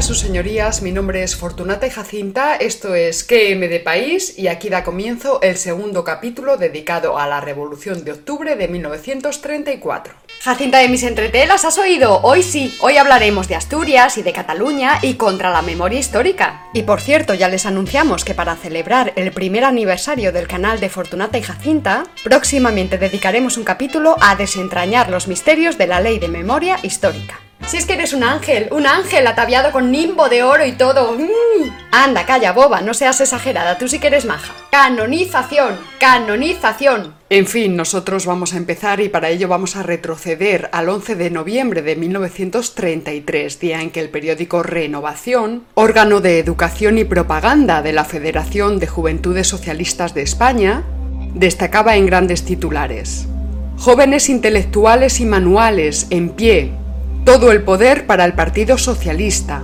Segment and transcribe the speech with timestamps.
[0.00, 0.80] Sus señorías.
[0.80, 2.56] Mi nombre es Fortunata y Jacinta.
[2.56, 7.40] Esto es QM de País y aquí da comienzo el segundo capítulo dedicado a la
[7.40, 10.14] Revolución de Octubre de 1934.
[10.40, 12.20] Jacinta de mis entretelas, ¿has oído?
[12.22, 16.62] Hoy sí, hoy hablaremos de Asturias y de Cataluña y contra la memoria histórica.
[16.72, 20.88] Y por cierto, ya les anunciamos que para celebrar el primer aniversario del canal de
[20.88, 26.28] Fortunata y Jacinta, próximamente dedicaremos un capítulo a desentrañar los misterios de la ley de
[26.28, 27.38] memoria histórica.
[27.70, 31.12] Si es que eres un ángel, un ángel ataviado con nimbo de oro y todo.
[31.12, 31.70] Mm.
[31.92, 34.52] Anda, calla, boba, no seas exagerada, tú sí que eres maja.
[34.72, 37.14] Canonización, canonización.
[37.28, 41.30] En fin, nosotros vamos a empezar y para ello vamos a retroceder al 11 de
[41.30, 47.92] noviembre de 1933, día en que el periódico Renovación, órgano de educación y propaganda de
[47.92, 50.82] la Federación de Juventudes Socialistas de España,
[51.34, 53.28] destacaba en grandes titulares.
[53.78, 56.72] Jóvenes intelectuales y manuales en pie,
[57.24, 59.62] todo el poder para el Partido Socialista.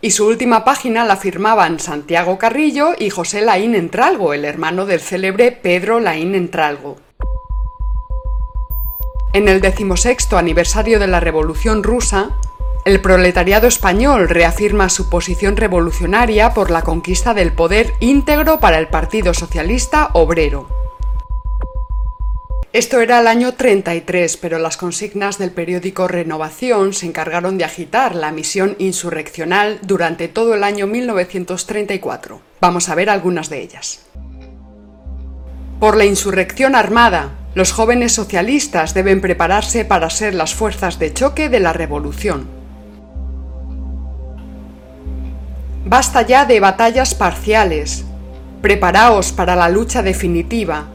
[0.00, 5.00] Y su última página la firmaban Santiago Carrillo y José Laín Entralgo, el hermano del
[5.00, 6.96] célebre Pedro Laín Entralgo.
[9.32, 12.30] En el decimosexto aniversario de la Revolución Rusa,
[12.84, 18.88] el proletariado español reafirma su posición revolucionaria por la conquista del poder íntegro para el
[18.88, 20.83] Partido Socialista Obrero.
[22.74, 28.16] Esto era el año 33, pero las consignas del periódico Renovación se encargaron de agitar
[28.16, 32.40] la misión insurreccional durante todo el año 1934.
[32.60, 34.00] Vamos a ver algunas de ellas.
[35.78, 41.48] Por la insurrección armada, los jóvenes socialistas deben prepararse para ser las fuerzas de choque
[41.48, 42.48] de la revolución.
[45.86, 48.04] Basta ya de batallas parciales.
[48.62, 50.88] Preparaos para la lucha definitiva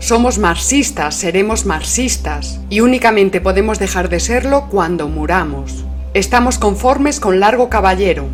[0.00, 5.84] somos marxistas, seremos marxistas, y únicamente podemos dejar de serlo cuando muramos.
[6.14, 8.24] Estamos conformes con Largo Caballero.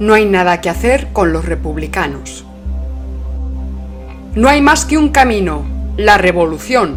[0.00, 2.44] No hay nada que hacer con los republicanos.
[4.34, 5.62] No hay más que un camino,
[5.96, 6.96] la revolución.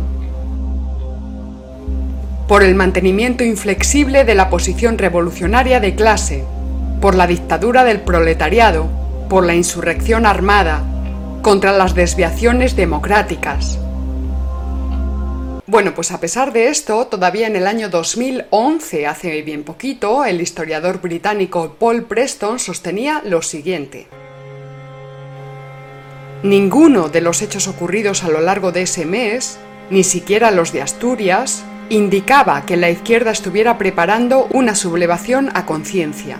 [2.47, 6.43] Por el mantenimiento inflexible de la posición revolucionaria de clase,
[7.01, 8.87] por la dictadura del proletariado,
[9.29, 10.81] por la insurrección armada,
[11.43, 13.77] contra las desviaciones democráticas,
[15.67, 20.39] bueno, pues a pesar de esto, todavía en el año 2011, hace bien poquito, el
[20.39, 24.07] historiador británico Paul Preston sostenía lo siguiente.
[26.41, 29.57] Ninguno de los hechos ocurridos a lo largo de ese mes,
[29.89, 36.39] ni siquiera los de Asturias, indicaba que la izquierda estuviera preparando una sublevación a conciencia.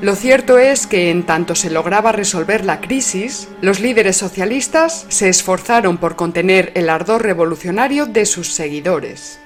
[0.00, 5.28] Lo cierto es que en tanto se lograba resolver la crisis, los líderes socialistas se
[5.28, 9.38] esforzaron por contener el ardor revolucionario de sus seguidores.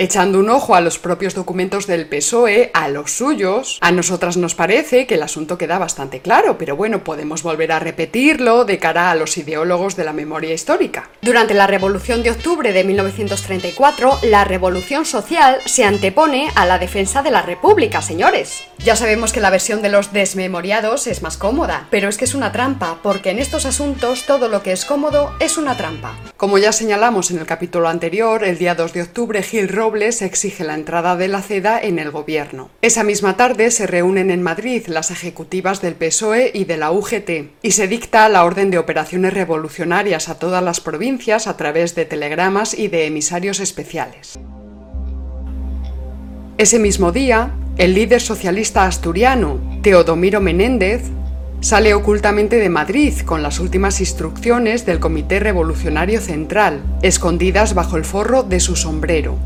[0.00, 4.54] Echando un ojo a los propios documentos del PSOE, a los suyos, a nosotras nos
[4.54, 9.10] parece que el asunto queda bastante claro, pero bueno, podemos volver a repetirlo de cara
[9.10, 11.10] a los ideólogos de la memoria histórica.
[11.20, 17.24] Durante la Revolución de Octubre de 1934, la revolución social se antepone a la defensa
[17.24, 18.68] de la República, señores.
[18.78, 22.36] Ya sabemos que la versión de los desmemoriados es más cómoda, pero es que es
[22.36, 26.14] una trampa, porque en estos asuntos todo lo que es cómodo es una trampa.
[26.36, 30.64] Como ya señalamos en el capítulo anterior, el día 2 de octubre Gil Robles exige
[30.64, 32.68] la entrada de la CEDA en el gobierno.
[32.82, 37.30] Esa misma tarde se reúnen en Madrid las ejecutivas del PSOE y de la UGT
[37.62, 42.04] y se dicta la orden de operaciones revolucionarias a todas las provincias a través de
[42.04, 44.38] telegramas y de emisarios especiales.
[46.58, 51.04] Ese mismo día, el líder socialista asturiano, Teodomiro Menéndez,
[51.62, 58.04] sale ocultamente de Madrid con las últimas instrucciones del Comité Revolucionario Central, escondidas bajo el
[58.04, 59.38] forro de su sombrero.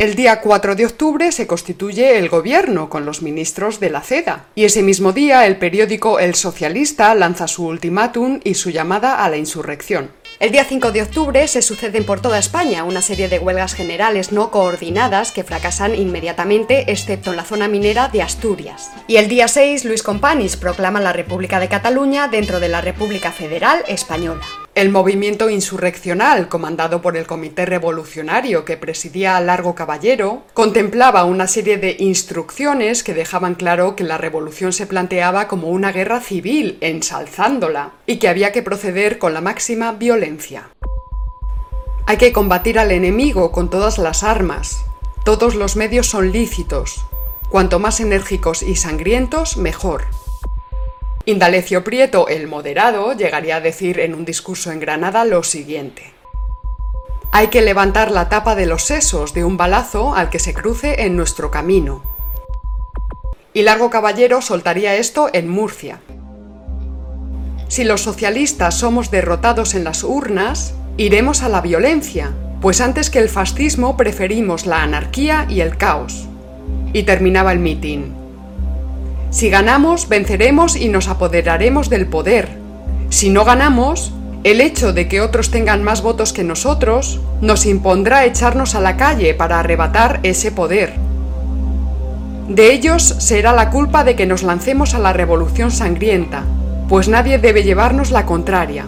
[0.00, 4.46] El día 4 de octubre se constituye el gobierno con los ministros de la CEDA
[4.56, 9.30] y ese mismo día el periódico El Socialista lanza su ultimátum y su llamada a
[9.30, 10.10] la insurrección.
[10.40, 14.32] El día 5 de octubre se suceden por toda España una serie de huelgas generales
[14.32, 18.90] no coordinadas que fracasan inmediatamente, excepto en la zona minera de Asturias.
[19.06, 23.30] Y el día 6, Luis Companys proclama la República de Cataluña dentro de la República
[23.30, 24.44] Federal Española.
[24.74, 31.78] El movimiento insurreccional, comandado por el Comité Revolucionario que presidía Largo Caballero, contemplaba una serie
[31.78, 37.92] de instrucciones que dejaban claro que la revolución se planteaba como una guerra civil, ensalzándola,
[38.04, 40.70] y que había que proceder con la máxima violencia.
[42.06, 44.84] Hay que combatir al enemigo con todas las armas.
[45.24, 46.96] Todos los medios son lícitos.
[47.48, 50.02] Cuanto más enérgicos y sangrientos, mejor.
[51.26, 56.12] Indalecio Prieto, el moderado, llegaría a decir en un discurso en Granada lo siguiente.
[57.32, 61.04] Hay que levantar la tapa de los sesos de un balazo al que se cruce
[61.04, 62.02] en nuestro camino.
[63.54, 66.00] Y Largo Caballero soltaría esto en Murcia.
[67.68, 73.18] Si los socialistas somos derrotados en las urnas, iremos a la violencia, pues antes que
[73.18, 76.26] el fascismo preferimos la anarquía y el caos.
[76.92, 78.23] Y terminaba el mitin.
[79.34, 82.56] Si ganamos, venceremos y nos apoderaremos del poder.
[83.10, 84.12] Si no ganamos,
[84.44, 88.96] el hecho de que otros tengan más votos que nosotros nos impondrá echarnos a la
[88.96, 90.94] calle para arrebatar ese poder.
[92.48, 96.44] De ellos será la culpa de que nos lancemos a la revolución sangrienta,
[96.88, 98.84] pues nadie debe llevarnos la contraria.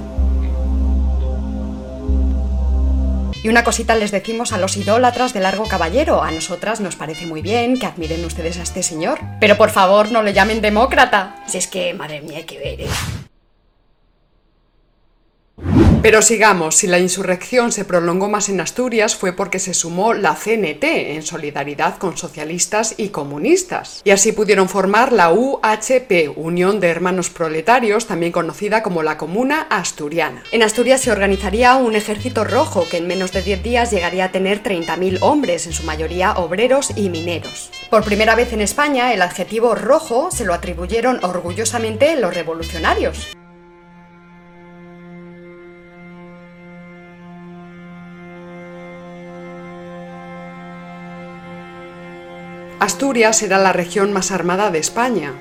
[3.47, 6.21] Y una cosita les decimos a los idólatras de Largo Caballero.
[6.21, 9.21] A nosotras nos parece muy bien que admiren ustedes a este señor.
[9.39, 11.37] Pero por favor, no le llamen demócrata.
[11.47, 12.89] Si es que, madre mía, hay que ver.
[16.07, 20.37] Pero sigamos, si la insurrección se prolongó más en Asturias fue porque se sumó la
[20.37, 24.03] CNT en solidaridad con socialistas y comunistas.
[24.05, 29.67] Y así pudieron formar la UHP, Unión de Hermanos Proletarios, también conocida como la Comuna
[29.69, 30.45] Asturiana.
[30.53, 34.31] En Asturias se organizaría un ejército rojo que en menos de 10 días llegaría a
[34.31, 37.73] tener 30.000 hombres, en su mayoría obreros y mineros.
[37.91, 43.37] Por primera vez en España, el adjetivo rojo se lo atribuyeron orgullosamente los revolucionarios.
[52.79, 55.33] Asturias era la región más armada de España,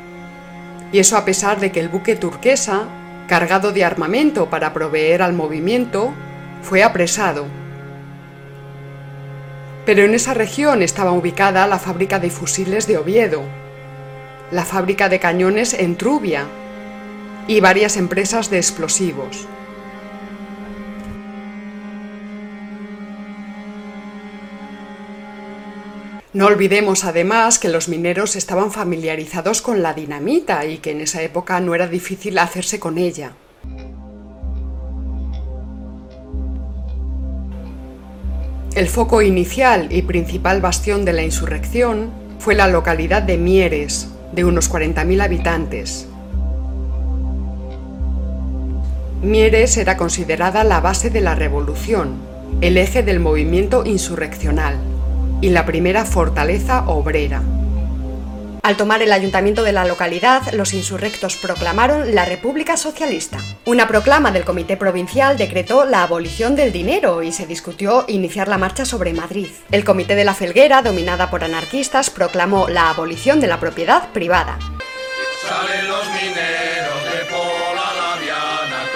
[0.94, 2.84] y eso a pesar de que el buque turquesa,
[3.28, 6.14] cargado de armamento para proveer al movimiento,
[6.62, 7.46] fue apresado.
[9.86, 13.42] Pero en esa región estaba ubicada la fábrica de fusiles de Oviedo,
[14.52, 16.46] la fábrica de cañones en Trubia
[17.48, 19.46] y varias empresas de explosivos.
[26.36, 31.22] No olvidemos además que los mineros estaban familiarizados con la dinamita y que en esa
[31.22, 33.32] época no era difícil hacerse con ella.
[38.76, 44.44] El foco inicial y principal bastión de la insurrección fue la localidad de Mieres, de
[44.44, 46.06] unos 40.000 habitantes.
[49.22, 52.18] Mieres era considerada la base de la revolución,
[52.60, 54.95] el eje del movimiento insurreccional
[55.42, 57.42] y la primera fortaleza obrera.
[58.66, 63.38] Al tomar el ayuntamiento de la localidad, los insurrectos proclamaron la República Socialista.
[63.66, 68.58] Una proclama del Comité Provincial decretó la abolición del dinero y se discutió iniciar la
[68.58, 69.50] marcha sobre Madrid.
[69.70, 74.58] El Comité de la Felguera, dominada por anarquistas, proclamó la abolición de la propiedad privada.
[74.58, 77.86] los mineros de Pola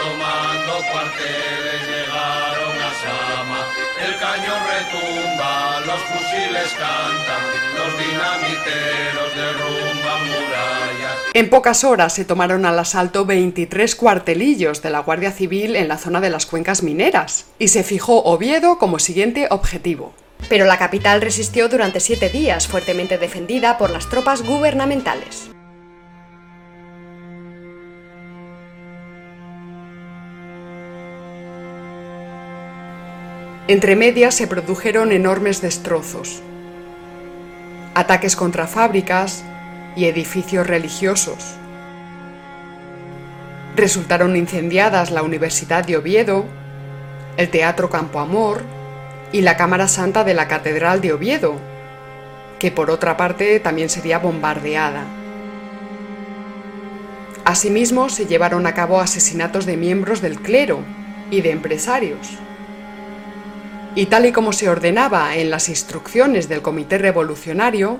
[0.02, 3.68] tomando cuarteles, llegaron a Sama.
[4.04, 5.29] El cañón retumba
[5.90, 7.44] los fusiles cantan,
[7.76, 11.18] los dinamiteros derrumban murallas.
[11.34, 15.98] En pocas horas se tomaron al asalto 23 cuartelillos de la Guardia Civil en la
[15.98, 20.14] zona de las cuencas mineras, y se fijó Oviedo como siguiente objetivo.
[20.48, 25.50] Pero la capital resistió durante siete días, fuertemente defendida por las tropas gubernamentales.
[33.70, 36.42] Entre medias se produjeron enormes destrozos,
[37.94, 39.44] ataques contra fábricas
[39.96, 41.54] y edificios religiosos.
[43.76, 46.46] Resultaron incendiadas la Universidad de Oviedo,
[47.38, 48.64] el Teatro Campo Amor
[49.32, 51.54] y la Cámara Santa de la Catedral de Oviedo,
[52.58, 55.04] que por otra parte también sería bombardeada.
[57.46, 60.80] Asimismo, se llevaron a cabo asesinatos de miembros del clero
[61.30, 62.40] y de empresarios
[63.96, 68.00] y tal y como se ordenaba en las instrucciones del Comité Revolucionario,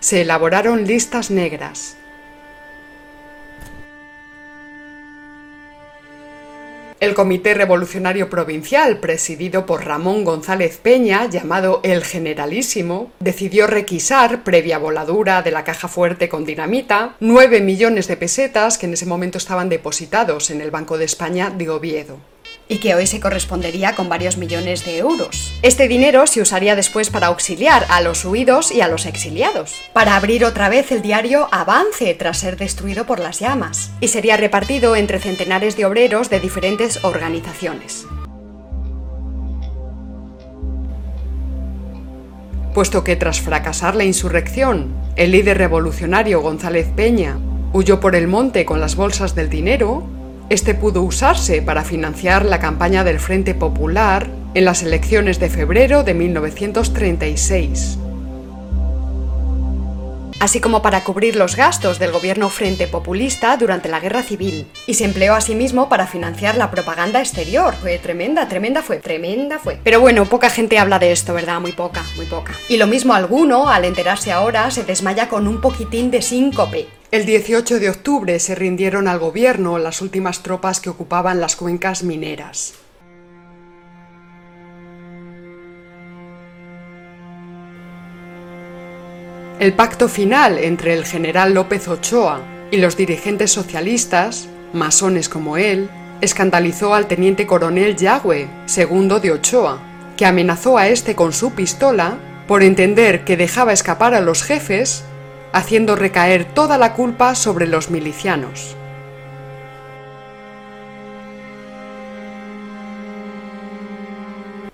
[0.00, 1.96] se elaboraron listas negras.
[6.98, 14.76] El Comité Revolucionario Provincial, presidido por Ramón González Peña, llamado el Generalísimo, decidió requisar, previa
[14.76, 19.38] voladura de la caja fuerte con dinamita, nueve millones de pesetas que en ese momento
[19.38, 22.18] estaban depositados en el Banco de España de Oviedo
[22.70, 25.52] y que hoy se correspondería con varios millones de euros.
[25.60, 30.14] Este dinero se usaría después para auxiliar a los huidos y a los exiliados, para
[30.14, 34.94] abrir otra vez el diario Avance tras ser destruido por las llamas, y sería repartido
[34.94, 38.06] entre centenares de obreros de diferentes organizaciones.
[42.72, 47.36] Puesto que tras fracasar la insurrección, el líder revolucionario González Peña
[47.72, 50.06] huyó por el monte con las bolsas del dinero,
[50.50, 56.02] este pudo usarse para financiar la campaña del Frente Popular en las elecciones de febrero
[56.02, 57.98] de 1936
[60.40, 64.94] así como para cubrir los gastos del gobierno Frente Populista durante la Guerra Civil, y
[64.94, 67.74] se empleó asimismo para financiar la propaganda exterior.
[67.74, 69.78] Fue tremenda, tremenda fue, tremenda fue.
[69.84, 71.60] Pero bueno, poca gente habla de esto, ¿verdad?
[71.60, 72.54] Muy poca, muy poca.
[72.70, 76.99] Y lo mismo alguno, al enterarse ahora, se desmaya con un poquitín de síncope.
[77.12, 82.04] El 18 de octubre se rindieron al gobierno las últimas tropas que ocupaban las cuencas
[82.04, 82.74] mineras.
[89.58, 95.90] El pacto final entre el general López Ochoa y los dirigentes socialistas, masones como él,
[96.20, 99.80] escandalizó al teniente coronel Yagüe, segundo de Ochoa,
[100.16, 105.02] que amenazó a este con su pistola por entender que dejaba escapar a los jefes,
[105.52, 108.76] haciendo recaer toda la culpa sobre los milicianos.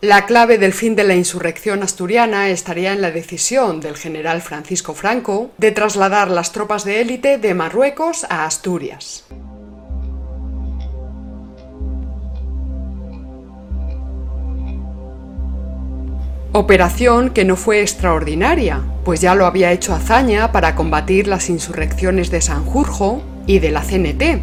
[0.02, 4.94] La clave del fin de la insurrección asturiana estaría en la decisión del general Francisco
[4.94, 9.24] Franco de trasladar las tropas de élite de Marruecos a Asturias.
[16.58, 22.30] Operación que no fue extraordinaria, pues ya lo había hecho hazaña para combatir las insurrecciones
[22.30, 24.40] de Sanjurjo y de la CNT.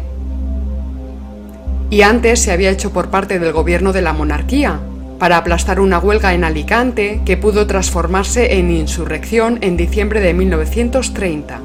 [1.90, 4.78] Y antes se había hecho por parte del gobierno de la monarquía,
[5.18, 11.60] para aplastar una huelga en Alicante que pudo transformarse en insurrección en diciembre de 1930.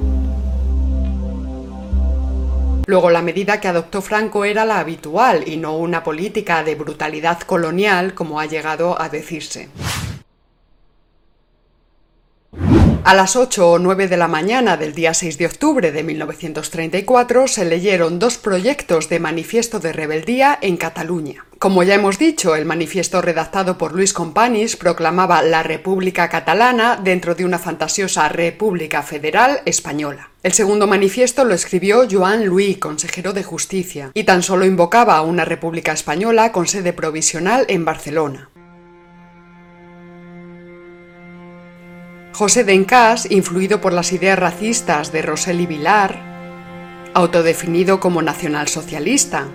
[2.87, 7.39] Luego la medida que adoptó Franco era la habitual y no una política de brutalidad
[7.41, 9.69] colonial como ha llegado a decirse.
[13.03, 17.47] A las 8 o 9 de la mañana del día 6 de octubre de 1934
[17.47, 21.45] se leyeron dos proyectos de manifiesto de rebeldía en Cataluña.
[21.59, 27.35] Como ya hemos dicho, el manifiesto redactado por Luis Companys proclamaba la República Catalana dentro
[27.35, 30.29] de una fantasiosa República Federal Española.
[30.41, 35.21] El segundo manifiesto lo escribió Joan Luis, consejero de Justicia, y tan solo invocaba a
[35.21, 38.48] una República Española con sede provisional en Barcelona.
[42.39, 46.21] José Dencas, influido por las ideas racistas de Rosell y Vilar,
[47.13, 49.47] autodefinido como nacionalsocialista,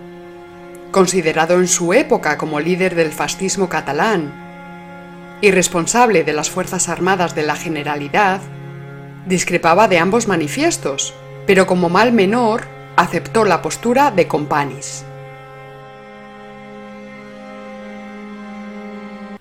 [0.90, 4.34] considerado en su época como líder del fascismo catalán
[5.40, 8.42] y responsable de las Fuerzas Armadas de la Generalidad,
[9.24, 11.14] discrepaba de ambos manifiestos,
[11.46, 12.64] pero como mal menor
[12.96, 15.06] aceptó la postura de Companys.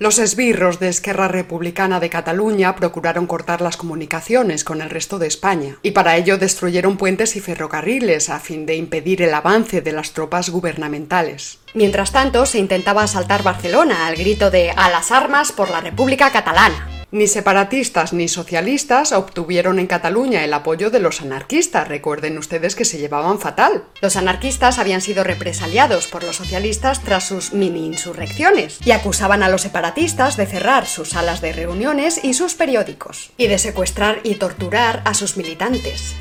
[0.03, 5.27] Los esbirros de Esquerra Republicana de Cataluña procuraron cortar las comunicaciones con el resto de
[5.27, 9.93] España, y para ello destruyeron puentes y ferrocarriles a fin de impedir el avance de
[9.93, 11.60] las tropas gubernamentales.
[11.74, 16.33] Mientras tanto, se intentaba asaltar Barcelona al grito de A las armas por la República
[16.33, 16.92] Catalana.
[17.13, 21.88] Ni separatistas ni socialistas obtuvieron en Cataluña el apoyo de los anarquistas.
[21.88, 23.84] Recuerden ustedes que se llevaban fatal.
[24.01, 29.50] Los anarquistas habían sido represaliados por los socialistas tras sus mini insurrecciones y acusaban a
[29.50, 34.34] los separatistas de cerrar sus salas de reuniones y sus periódicos y de secuestrar y
[34.34, 36.15] torturar a sus militantes.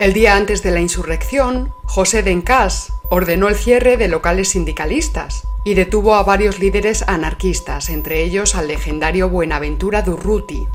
[0.00, 5.74] El día antes de la insurrección, José Dencas ordenó el cierre de locales sindicalistas y
[5.74, 10.66] detuvo a varios líderes anarquistas, entre ellos al legendario Buenaventura Durruti.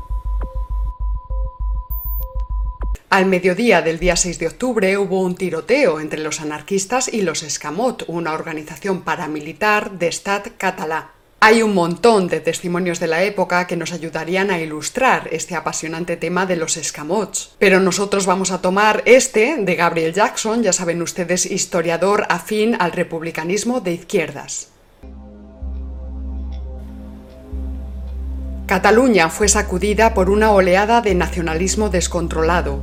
[3.08, 7.42] Al mediodía del día 6 de octubre hubo un tiroteo entre los anarquistas y los
[7.42, 11.15] Escamot, una organización paramilitar de Estat catalá.
[11.38, 16.16] Hay un montón de testimonios de la época que nos ayudarían a ilustrar este apasionante
[16.16, 21.02] tema de los escamots, pero nosotros vamos a tomar este de Gabriel Jackson, ya saben
[21.02, 24.70] ustedes, historiador afín al republicanismo de izquierdas.
[28.66, 32.82] Cataluña fue sacudida por una oleada de nacionalismo descontrolado.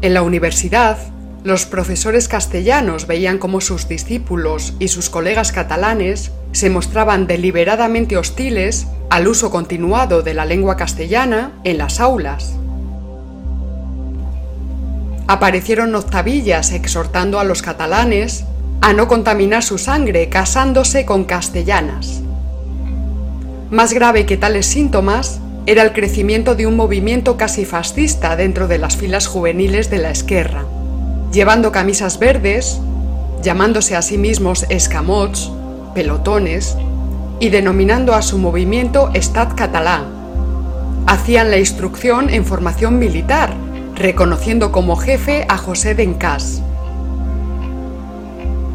[0.00, 0.98] En la universidad,
[1.44, 8.86] los profesores castellanos veían cómo sus discípulos y sus colegas catalanes se mostraban deliberadamente hostiles
[9.10, 12.54] al uso continuado de la lengua castellana en las aulas.
[15.26, 18.44] Aparecieron octavillas exhortando a los catalanes
[18.80, 22.20] a no contaminar su sangre casándose con castellanas.
[23.70, 28.78] Más grave que tales síntomas era el crecimiento de un movimiento casi fascista dentro de
[28.78, 30.66] las filas juveniles de la Esquerra,
[31.32, 32.78] llevando camisas verdes,
[33.42, 35.50] llamándose a sí mismos escamots,
[35.94, 36.76] pelotones,
[37.40, 40.04] y denominando a su movimiento Estat catalá.
[41.06, 43.52] Hacían la instrucción en formación militar,
[43.96, 46.62] reconociendo como jefe a José Dencas.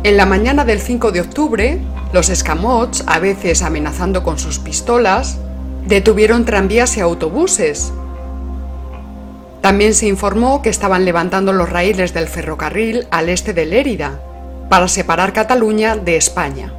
[0.04, 1.80] En la mañana del 5 de octubre,
[2.12, 5.38] los escamots, a veces amenazando con sus pistolas,
[5.86, 7.94] detuvieron tranvías y autobuses.
[9.68, 14.18] También se informó que estaban levantando los raíles del ferrocarril al este de Lérida,
[14.70, 16.74] para separar Cataluña de España.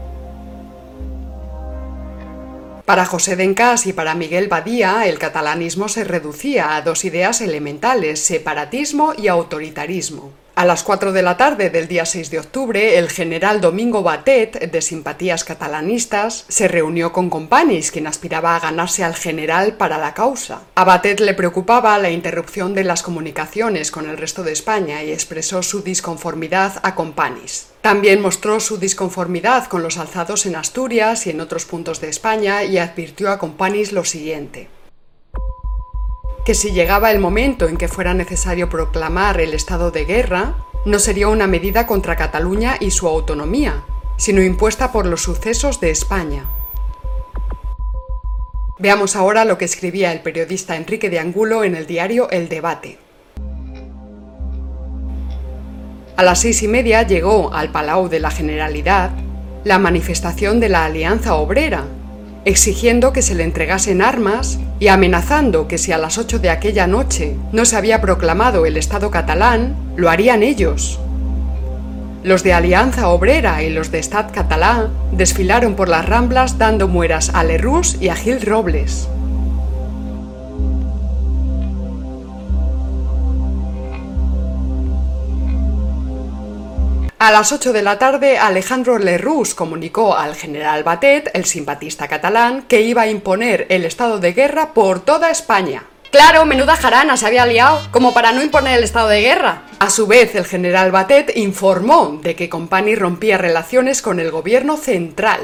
[2.86, 8.20] Para José Dencas y para Miguel Badía, el catalanismo se reducía a dos ideas elementales,
[8.20, 10.32] separatismo y autoritarismo.
[10.58, 14.72] A las 4 de la tarde del día 6 de octubre, el general Domingo Batet,
[14.72, 20.14] de simpatías catalanistas, se reunió con Companys, quien aspiraba a ganarse al general para la
[20.14, 20.62] causa.
[20.74, 25.12] A Batet le preocupaba la interrupción de las comunicaciones con el resto de España y
[25.12, 27.68] expresó su disconformidad a Companys.
[27.80, 32.64] También mostró su disconformidad con los alzados en Asturias y en otros puntos de España
[32.64, 34.68] y advirtió a Companys lo siguiente
[36.44, 40.54] que si llegaba el momento en que fuera necesario proclamar el estado de guerra,
[40.84, 43.84] no sería una medida contra Cataluña y su autonomía,
[44.16, 46.46] sino impuesta por los sucesos de España.
[48.78, 52.98] Veamos ahora lo que escribía el periodista Enrique de Angulo en el diario El Debate.
[56.16, 59.10] A las seis y media llegó al Palau de la Generalidad
[59.64, 61.84] la manifestación de la Alianza Obrera,
[62.48, 66.86] exigiendo que se le entregasen armas y amenazando que si a las 8 de aquella
[66.86, 70.98] noche no se había proclamado el Estado catalán, lo harían ellos.
[72.22, 77.30] Los de Alianza Obrera y los de Estado Catalán desfilaron por las Ramblas dando mueras
[77.34, 79.08] a Lerroux y a Gil Robles.
[87.18, 92.62] A las 8 de la tarde, Alejandro Lerroux comunicó al general Batet, el simpatista catalán,
[92.68, 95.82] que iba a imponer el estado de guerra por toda España.
[96.12, 99.62] Claro, menuda jarana se había liado, como para no imponer el estado de guerra.
[99.80, 104.76] A su vez, el general Batet informó de que Company rompía relaciones con el gobierno
[104.76, 105.40] central.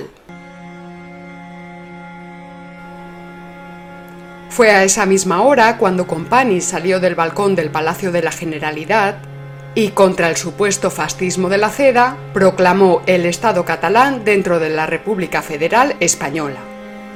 [4.49, 9.34] Fue a esa misma hora cuando Company salió del balcón del Palacio de la Generalidad
[9.75, 14.87] y contra el supuesto fascismo de la CEDA proclamó el Estado catalán dentro de la
[14.87, 16.61] República Federal Española,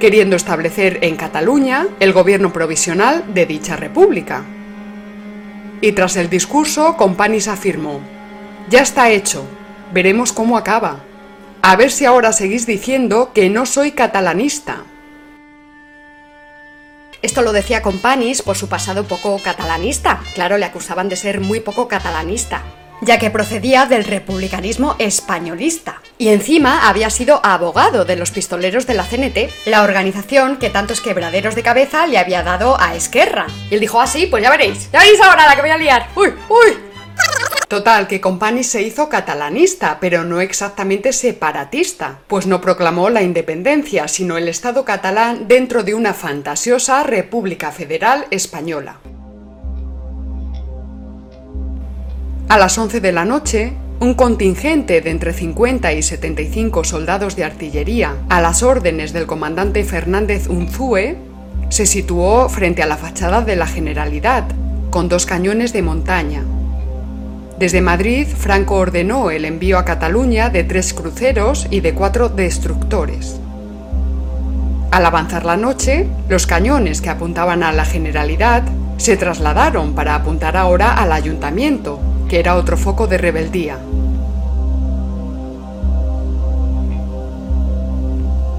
[0.00, 4.44] queriendo establecer en Cataluña el gobierno provisional de dicha república.
[5.80, 8.00] Y tras el discurso, Companys afirmó,
[8.68, 9.44] ya está hecho,
[9.92, 11.00] veremos cómo acaba.
[11.62, 14.82] A ver si ahora seguís diciendo que no soy catalanista.
[17.22, 20.20] Esto lo decía Companys por su pasado poco catalanista.
[20.34, 22.62] Claro, le acusaban de ser muy poco catalanista
[23.00, 26.02] ya que procedía del republicanismo españolista.
[26.18, 31.00] Y encima había sido abogado de los pistoleros de la CNT, la organización que tantos
[31.00, 33.46] quebraderos de cabeza le había dado a Esquerra.
[33.70, 35.78] Y él dijo, ah, sí, pues ya veréis, ya veréis ahora la que voy a
[35.78, 36.08] liar.
[36.16, 36.87] ¡Uy, uy!
[37.68, 44.08] Total, que Company se hizo catalanista, pero no exactamente separatista, pues no proclamó la independencia,
[44.08, 48.96] sino el Estado catalán dentro de una fantasiosa República Federal Española.
[52.48, 57.44] A las 11 de la noche, un contingente de entre 50 y 75 soldados de
[57.44, 61.16] artillería, a las órdenes del comandante Fernández Unzúe,
[61.68, 64.44] se situó frente a la fachada de la Generalidad,
[64.88, 66.42] con dos cañones de montaña,
[67.58, 73.40] desde Madrid, Franco ordenó el envío a Cataluña de tres cruceros y de cuatro destructores.
[74.92, 78.62] Al avanzar la noche, los cañones que apuntaban a la Generalidad
[78.96, 83.76] se trasladaron para apuntar ahora al ayuntamiento, que era otro foco de rebeldía.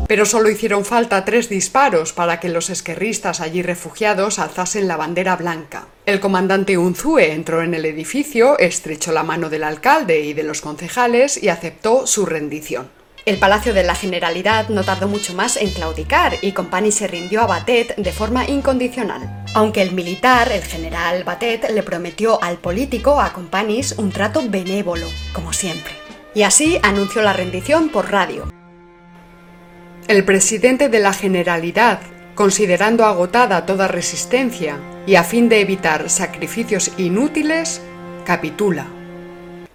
[0.10, 5.36] Pero solo hicieron falta tres disparos para que los esquerristas allí refugiados alzasen la bandera
[5.36, 5.86] blanca.
[6.08, 10.62] El comandante Unzúe entró en el edificio, estrechó la mano del alcalde y de los
[10.62, 12.90] concejales y aceptó su rendición.
[13.28, 17.42] El Palacio de la Generalidad no tardó mucho más en claudicar y Company se rindió
[17.42, 19.46] a Batet de forma incondicional.
[19.54, 25.06] Aunque el militar, el general Batet, le prometió al político, a Companys, un trato benévolo,
[25.34, 25.94] como siempre.
[26.34, 28.50] Y así anunció la rendición por radio.
[30.10, 32.00] El presidente de la Generalidad,
[32.34, 37.80] considerando agotada toda resistencia y a fin de evitar sacrificios inútiles,
[38.26, 38.88] capitula.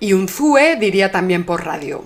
[0.00, 2.02] Y Unzúe diría también por radio.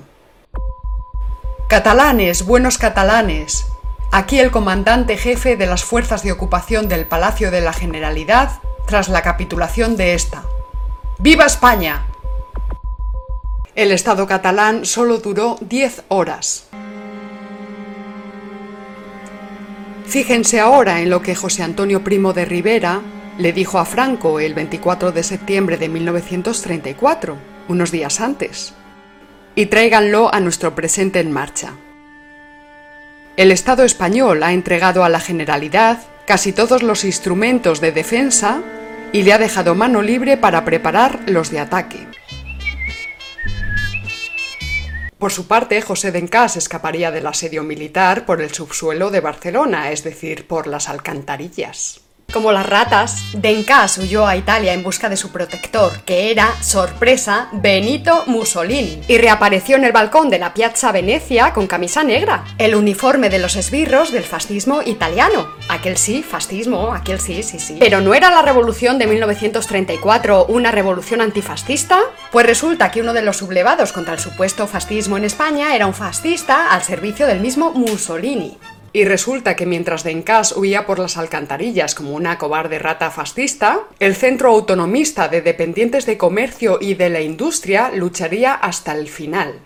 [1.70, 3.64] Catalanes, buenos catalanes,
[4.12, 9.08] aquí el comandante jefe de las fuerzas de ocupación del Palacio de la Generalidad tras
[9.08, 10.44] la capitulación de esta.
[11.18, 12.06] ¡Viva España!
[13.74, 16.68] El Estado catalán solo duró 10 horas.
[20.08, 23.02] Fíjense ahora en lo que José Antonio Primo de Rivera
[23.36, 27.36] le dijo a Franco el 24 de septiembre de 1934,
[27.68, 28.74] unos días antes.
[29.54, 31.72] y tráiganlo a nuestro presente en marcha.
[33.36, 38.62] El Estado español ha entregado a la Generalidad casi todos los instrumentos de defensa
[39.12, 42.06] y le ha dejado mano libre para preparar los de ataque.
[45.18, 50.04] Por su parte, José Dencás escaparía del asedio militar por el subsuelo de Barcelona, es
[50.04, 52.07] decir, por las alcantarillas.
[52.30, 57.48] Como las ratas, Dencas huyó a Italia en busca de su protector, que era, sorpresa,
[57.52, 62.74] Benito Mussolini, y reapareció en el balcón de la Piazza Venecia con camisa negra, el
[62.74, 65.48] uniforme de los esbirros del fascismo italiano.
[65.70, 67.78] Aquel sí, fascismo, aquel sí, sí, sí.
[67.80, 71.98] Pero ¿no era la revolución de 1934 una revolución antifascista?
[72.30, 75.94] Pues resulta que uno de los sublevados contra el supuesto fascismo en España era un
[75.94, 78.58] fascista al servicio del mismo Mussolini.
[78.92, 84.14] Y resulta que mientras Dencas huía por las alcantarillas como una cobarde rata fascista, el
[84.14, 89.60] Centro Autonomista de Dependientes de Comercio y de la Industria lucharía hasta el final.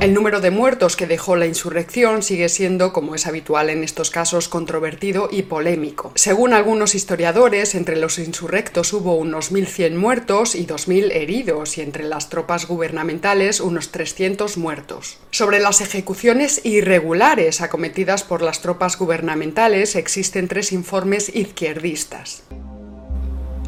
[0.00, 4.10] El número de muertos que dejó la insurrección sigue siendo, como es habitual en estos
[4.10, 6.12] casos, controvertido y polémico.
[6.14, 12.04] Según algunos historiadores, entre los insurrectos hubo unos 1.100 muertos y 2.000 heridos, y entre
[12.04, 15.18] las tropas gubernamentales unos 300 muertos.
[15.32, 22.44] Sobre las ejecuciones irregulares acometidas por las tropas gubernamentales existen tres informes izquierdistas.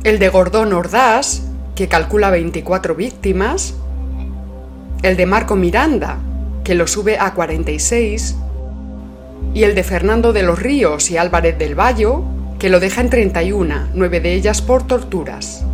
[0.02, 1.42] El de Gordón Ordaz,
[1.76, 3.74] que calcula 24 víctimas,
[5.02, 6.18] el de Marco Miranda,
[6.62, 8.36] que lo sube a 46,
[9.54, 12.08] y el de Fernando de los Ríos y Álvarez del Valle,
[12.58, 15.64] que lo deja en 31, nueve de ellas por torturas.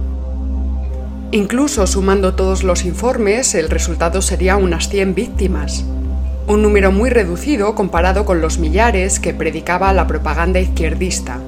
[1.30, 5.84] Incluso sumando todos los informes, el resultado sería unas 100 víctimas,
[6.46, 11.38] un número muy reducido comparado con los millares que predicaba la propaganda izquierdista.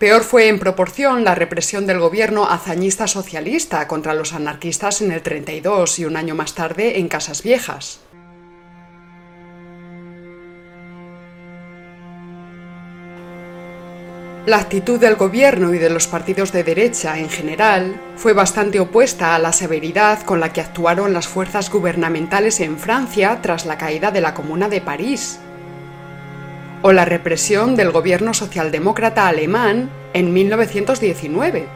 [0.00, 5.20] Peor fue en proporción la represión del gobierno hazañista socialista contra los anarquistas en el
[5.20, 8.00] 32 y un año más tarde en Casas Viejas.
[14.46, 19.34] La actitud del gobierno y de los partidos de derecha en general fue bastante opuesta
[19.34, 24.10] a la severidad con la que actuaron las fuerzas gubernamentales en Francia tras la caída
[24.10, 25.40] de la Comuna de París
[26.82, 31.66] o la represión del gobierno socialdemócrata alemán en 1919,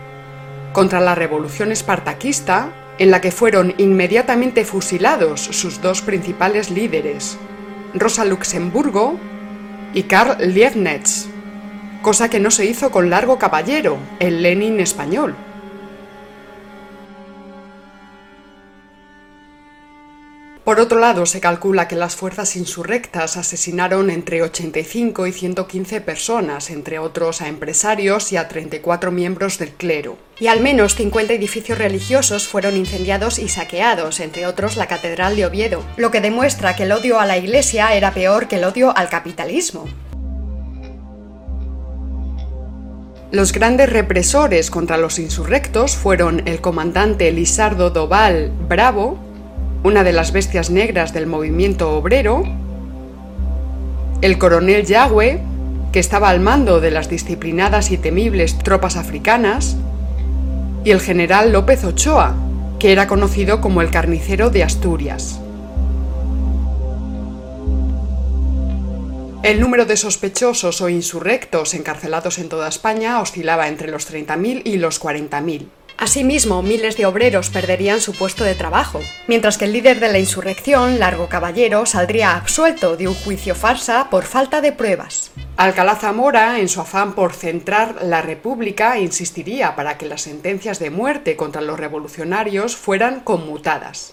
[0.73, 7.39] contra la revolución espartaquista, en la que fueron inmediatamente fusilados sus dos principales líderes,
[7.93, 9.19] Rosa Luxemburgo
[9.93, 11.27] y Karl Liebknecht,
[12.03, 15.35] cosa que no se hizo con Largo Caballero, el Lenin español.
[20.65, 26.71] Por otro lado, se calcula que las fuerzas insurrectas asesinaron entre 85 y 115 personas,
[26.71, 30.17] entre otros a empresarios y a 34 miembros del clero.
[30.41, 35.45] Y al menos 50 edificios religiosos fueron incendiados y saqueados, entre otros la Catedral de
[35.45, 38.97] Oviedo, lo que demuestra que el odio a la Iglesia era peor que el odio
[38.97, 39.85] al capitalismo.
[43.33, 49.19] Los grandes represores contra los insurrectos fueron el comandante Lisardo Doval Bravo,
[49.85, 52.43] una de las bestias negras del movimiento obrero,
[54.23, 55.41] el coronel Yagüe,
[55.93, 59.77] que estaba al mando de las disciplinadas y temibles tropas africanas,
[60.85, 62.35] y el general López Ochoa,
[62.79, 65.39] que era conocido como el carnicero de Asturias.
[69.43, 74.79] El número de sospechosos o insurrectos encarcelados en toda España oscilaba entre los 30.000 y
[74.79, 75.67] los 40.000.
[76.05, 80.19] Asimismo, miles de obreros perderían su puesto de trabajo, mientras que el líder de la
[80.19, 85.31] insurrección, Largo Caballero, saldría absuelto de un juicio farsa por falta de pruebas.
[85.57, 90.91] Alcalá Zamora, en su afán por centrar la República, insistiría para que las sentencias de
[90.91, 94.13] muerte contra los revolucionarios fueran conmutadas.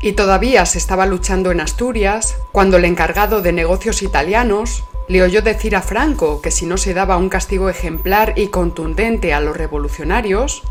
[0.00, 5.42] Y todavía se estaba luchando en Asturias cuando el encargado de negocios italianos, le oyó
[5.42, 9.56] decir a Franco que si no se daba un castigo ejemplar y contundente a los
[9.56, 10.62] revolucionarios,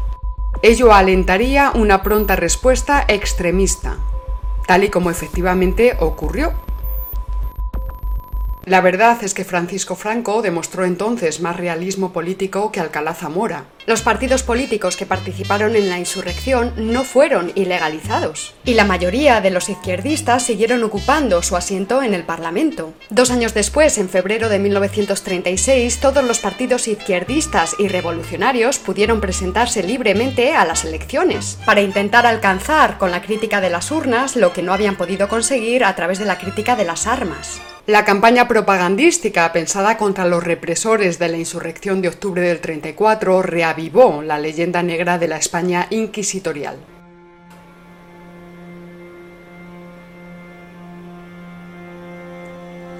[0.61, 3.97] ello alentaría una pronta respuesta extremista,
[4.65, 6.53] tal y como efectivamente ocurrió.
[8.65, 13.65] La verdad es que Francisco Franco demostró entonces más realismo político que Alcalá Zamora.
[13.85, 19.49] Los partidos políticos que participaron en la insurrección no fueron ilegalizados, y la mayoría de
[19.49, 22.93] los izquierdistas siguieron ocupando su asiento en el Parlamento.
[23.09, 29.83] Dos años después, en febrero de 1936, todos los partidos izquierdistas y revolucionarios pudieron presentarse
[29.83, 34.63] libremente a las elecciones, para intentar alcanzar con la crítica de las urnas lo que
[34.63, 37.59] no habían podido conseguir a través de la crítica de las armas.
[37.85, 43.41] La campaña propagandística pensada contra los represores de la insurrección de octubre del 34
[43.73, 46.77] reavivó la leyenda negra de la España inquisitorial.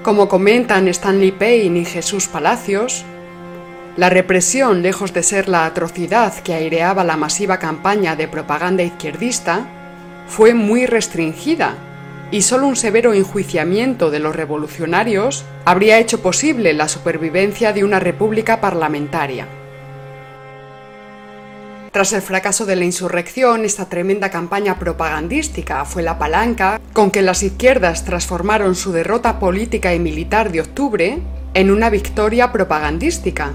[0.02, 3.04] Como comentan Stanley Payne y Jesús Palacios,
[3.96, 9.66] la represión, lejos de ser la atrocidad que aireaba la masiva campaña de propaganda izquierdista,
[10.26, 11.74] fue muy restringida
[12.32, 18.00] y solo un severo enjuiciamiento de los revolucionarios habría hecho posible la supervivencia de una
[18.00, 19.46] república parlamentaria.
[21.94, 27.22] Tras el fracaso de la insurrección, esta tremenda campaña propagandística fue la palanca con que
[27.22, 31.20] las izquierdas transformaron su derrota política y militar de octubre
[31.54, 33.52] en una victoria propagandística,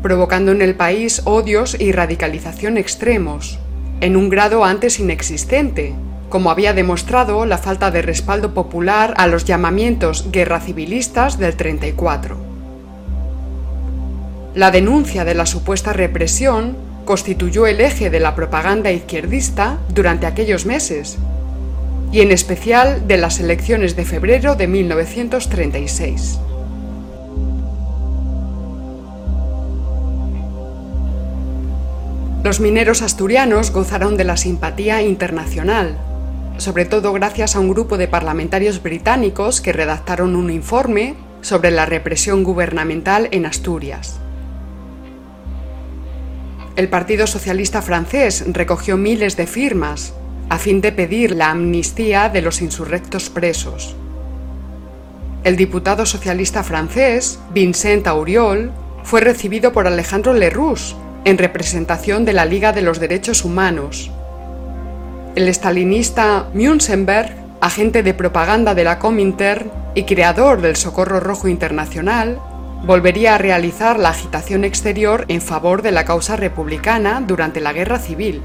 [0.00, 3.58] provocando en el país odios y radicalización extremos,
[4.00, 5.92] en un grado antes inexistente,
[6.28, 12.36] como había demostrado la falta de respaldo popular a los llamamientos guerra civilistas del 34.
[14.54, 20.66] La denuncia de la supuesta represión constituyó el eje de la propaganda izquierdista durante aquellos
[20.66, 21.16] meses,
[22.12, 26.40] y en especial de las elecciones de febrero de 1936.
[32.44, 35.98] Los mineros asturianos gozaron de la simpatía internacional,
[36.58, 41.86] sobre todo gracias a un grupo de parlamentarios británicos que redactaron un informe sobre la
[41.86, 44.20] represión gubernamental en Asturias.
[46.76, 50.12] El Partido Socialista francés recogió miles de firmas
[50.48, 53.96] a fin de pedir la amnistía de los insurrectos presos.
[55.42, 62.44] El diputado socialista francés, Vincent Auriol, fue recibido por Alejandro Lerroux en representación de la
[62.44, 64.10] Liga de los Derechos Humanos
[65.36, 72.40] el estalinista Münzenberg, agente de propaganda de la Comintern y creador del Socorro Rojo Internacional,
[72.86, 77.98] volvería a realizar la agitación exterior en favor de la causa republicana durante la Guerra
[77.98, 78.42] Civil.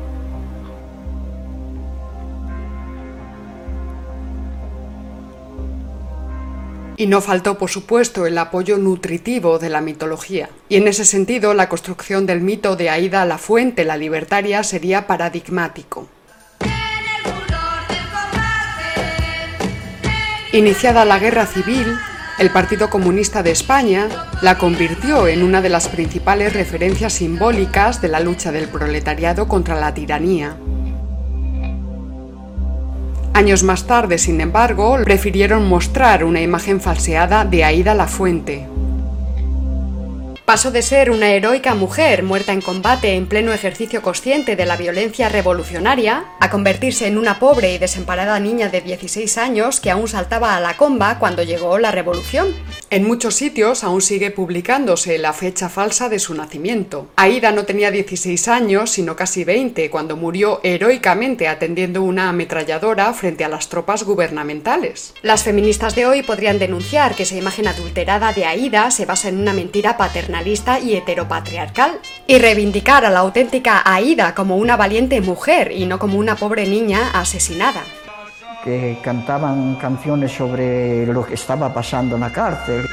[6.97, 10.49] Y no faltó, por supuesto, el apoyo nutritivo de la mitología.
[10.69, 15.07] Y en ese sentido, la construcción del mito de Aida la Fuente, la libertaria, sería
[15.07, 16.07] paradigmático.
[20.53, 21.97] Iniciada la guerra civil,
[22.41, 24.07] el Partido Comunista de España
[24.41, 29.79] la convirtió en una de las principales referencias simbólicas de la lucha del proletariado contra
[29.79, 30.57] la tiranía.
[33.35, 38.67] Años más tarde, sin embargo, prefirieron mostrar una imagen falseada de Aida la Fuente,
[40.51, 44.75] Pasó de ser una heroica mujer muerta en combate en pleno ejercicio consciente de la
[44.75, 50.09] violencia revolucionaria a convertirse en una pobre y desamparada niña de 16 años que aún
[50.09, 52.53] saltaba a la comba cuando llegó la revolución.
[52.91, 57.07] En muchos sitios aún sigue publicándose la fecha falsa de su nacimiento.
[57.15, 63.45] Aida no tenía 16 años, sino casi 20, cuando murió heroicamente atendiendo una ametralladora frente
[63.45, 65.13] a las tropas gubernamentales.
[65.21, 69.39] Las feministas de hoy podrían denunciar que esa imagen adulterada de Aida se basa en
[69.39, 75.71] una mentira paternal y heteropatriarcal, y reivindicar a la auténtica Aida como una valiente mujer
[75.71, 77.85] y no como una pobre niña asesinada.
[78.63, 82.85] Que cantaban canciones sobre lo que estaba pasando en la cárcel.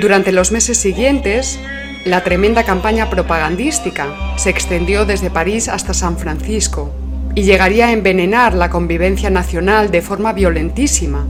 [0.00, 1.60] Durante los meses siguientes,
[2.04, 4.06] la tremenda campaña propagandística
[4.36, 6.94] se extendió desde París hasta San Francisco
[7.34, 11.26] y llegaría a envenenar la convivencia nacional de forma violentísima,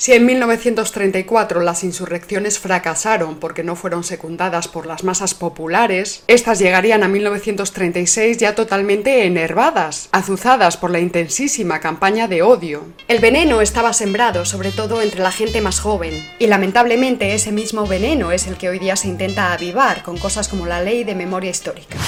[0.00, 6.58] Si en 1934 las insurrecciones fracasaron porque no fueron secundadas por las masas populares, estas
[6.58, 12.84] llegarían a 1936 ya totalmente enervadas, azuzadas por la intensísima campaña de odio.
[13.08, 17.86] El veneno estaba sembrado sobre todo entre la gente más joven, y lamentablemente ese mismo
[17.86, 21.14] veneno es el que hoy día se intenta avivar con cosas como la ley de
[21.14, 21.98] memoria histórica.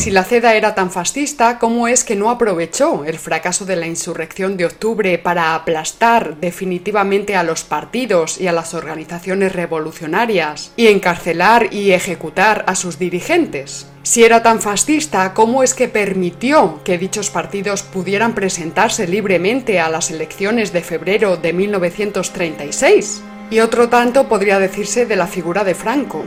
[0.00, 3.86] Si la CEDA era tan fascista, ¿cómo es que no aprovechó el fracaso de la
[3.86, 10.86] insurrección de octubre para aplastar definitivamente a los partidos y a las organizaciones revolucionarias y
[10.86, 13.88] encarcelar y ejecutar a sus dirigentes?
[14.02, 19.90] Si era tan fascista, ¿cómo es que permitió que dichos partidos pudieran presentarse libremente a
[19.90, 23.22] las elecciones de febrero de 1936?
[23.50, 26.24] Y otro tanto podría decirse de la figura de Franco.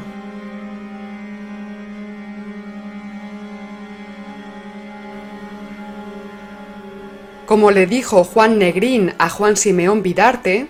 [7.54, 10.66] Como le dijo Juan Negrín a Juan Simeón Vidarte,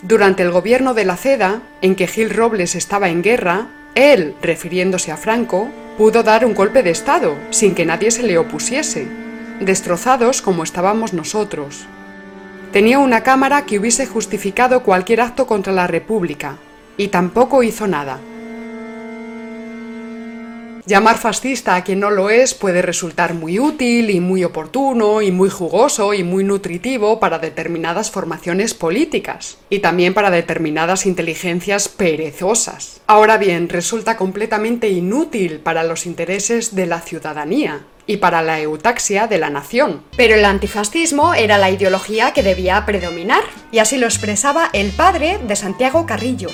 [0.00, 5.12] durante el gobierno de la CEDA, en que Gil Robles estaba en guerra, él, refiriéndose
[5.12, 9.06] a Franco, Pudo dar un golpe de Estado sin que nadie se le opusiese,
[9.60, 11.84] destrozados como estábamos nosotros.
[12.72, 16.56] Tenía una cámara que hubiese justificado cualquier acto contra la República,
[16.96, 18.18] y tampoco hizo nada.
[20.86, 25.32] Llamar fascista a quien no lo es puede resultar muy útil y muy oportuno y
[25.32, 33.00] muy jugoso y muy nutritivo para determinadas formaciones políticas y también para determinadas inteligencias perezosas.
[33.06, 39.26] Ahora bien, resulta completamente inútil para los intereses de la ciudadanía y para la eutaxia
[39.26, 40.02] de la nación.
[40.18, 43.42] Pero el antifascismo era la ideología que debía predominar,
[43.72, 46.50] y así lo expresaba el padre de Santiago Carrillo.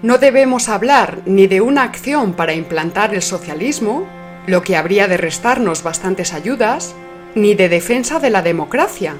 [0.00, 4.06] No debemos hablar ni de una acción para implantar el socialismo,
[4.46, 6.94] lo que habría de restarnos bastantes ayudas,
[7.34, 9.16] ni de defensa de la democracia,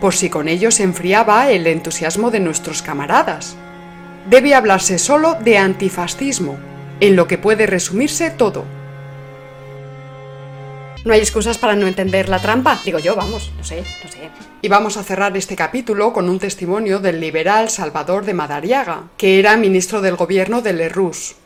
[0.00, 3.56] por si con ello se enfriaba el entusiasmo de nuestros camaradas.
[4.30, 6.56] Debe hablarse solo de antifascismo,
[7.00, 8.64] en lo que puede resumirse todo.
[11.06, 14.28] No hay excusas para no entender la trampa, digo yo, vamos, no sé, no sé.
[14.60, 19.38] Y vamos a cerrar este capítulo con un testimonio del liberal Salvador de Madariaga, que
[19.38, 21.36] era ministro del gobierno de Lerroux.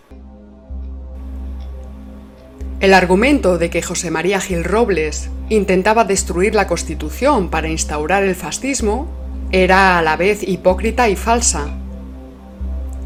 [2.81, 8.37] El argumento de que José María Gil Robles intentaba destruir la Constitución para instaurar el
[8.37, 9.09] fascismo
[9.53, 11.69] era a la vez hipócrita y falsa.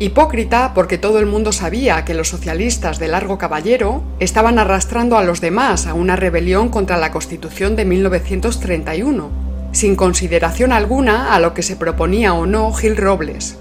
[0.04, 5.24] Hipócrita porque todo el mundo sabía que los socialistas de Largo Caballero estaban arrastrando a
[5.24, 9.30] los demás a una rebelión contra la Constitución de 1931,
[9.72, 13.56] sin consideración alguna a lo que se proponía o no Gil Robles.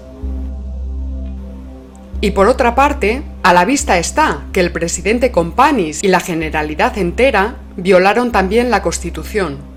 [2.20, 6.98] Y por otra parte, a la vista está que el presidente Companys y la generalidad
[6.98, 9.73] entera violaron también la Constitución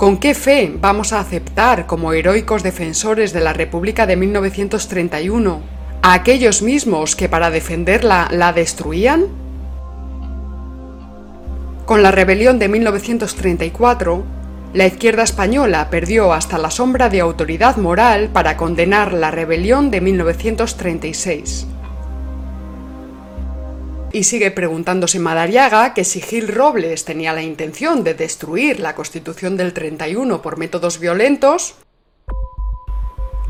[0.00, 5.60] ¿Con qué fe vamos a aceptar como heroicos defensores de la República de 1931
[6.00, 9.26] a aquellos mismos que para defenderla la destruían?
[11.84, 14.24] Con la rebelión de 1934,
[14.72, 20.00] la izquierda española perdió hasta la sombra de autoridad moral para condenar la rebelión de
[20.00, 21.66] 1936.
[24.12, 29.56] Y sigue preguntándose Madariaga que si Gil Robles tenía la intención de destruir la Constitución
[29.56, 31.76] del 31 por métodos violentos,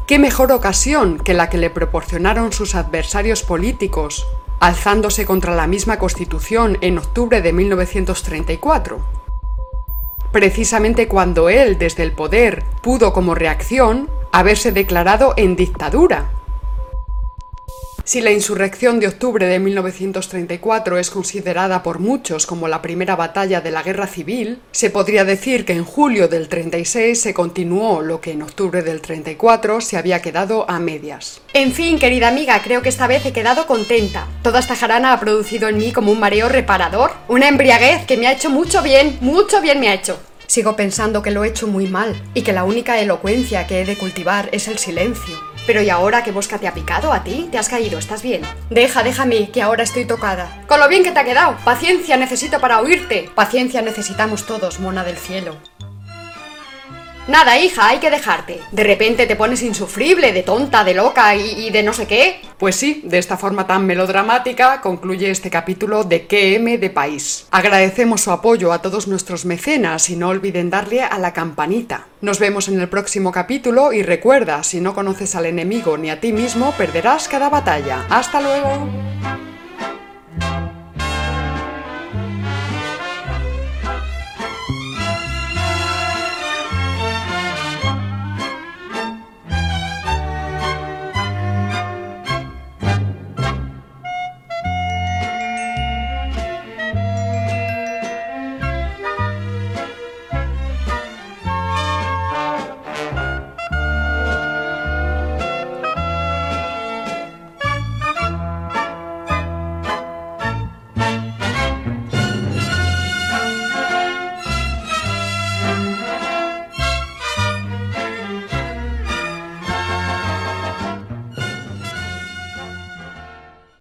[0.07, 4.27] ¿qué mejor ocasión que la que le proporcionaron sus adversarios políticos,
[4.61, 8.99] alzándose contra la misma Constitución en octubre de 1934?
[10.31, 16.31] Precisamente cuando él, desde el poder, pudo como reacción haberse declarado en dictadura
[18.11, 23.61] si la insurrección de octubre de 1934 es considerada por muchos como la primera batalla
[23.61, 28.21] de la guerra civil, se podría decir que en julio del 36 se continuó lo
[28.21, 31.41] que en octubre del 34 se había quedado a medias.
[31.55, 34.27] En fin, querida amiga, creo que esta vez he quedado contenta.
[34.43, 38.27] Toda esta jarana ha producido en mí como un mareo reparador, una embriaguez que me
[38.27, 40.19] ha hecho mucho bien, mucho bien me ha hecho.
[40.49, 43.85] Sigo pensando que lo he hecho muy mal y que la única elocuencia que he
[43.85, 45.50] de cultivar es el silencio.
[45.71, 47.49] Pero ¿y ahora qué bosca te ha picado a ti?
[47.53, 48.01] ¿Te has caído?
[48.01, 48.43] ¿Estás bien?
[48.71, 50.65] Deja, déjame, que ahora estoy tocada.
[50.67, 51.57] Con lo bien que te ha quedado.
[51.65, 53.31] Paciencia necesito para oírte.
[53.37, 55.55] Paciencia necesitamos todos, mona del cielo.
[57.31, 58.61] Nada, hija, hay que dejarte.
[58.73, 62.41] De repente te pones insufrible, de tonta, de loca y, de no sé qué.
[62.59, 67.47] Pues sí, de esta forma tan melodramática concluye este capítulo de QM de País.
[67.53, 72.09] Agradecemos su apoyo a todos nuestros mecenas y no olviden darle a la campanita.
[72.21, 76.19] Nos vemos en el próximo capítulo y recuerda, si no conoces al enemigo ni a
[76.19, 78.07] ti mismo, perderás cada batalla.
[78.11, 78.89] ¡Hasta luego!